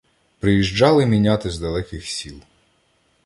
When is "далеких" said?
1.59-2.05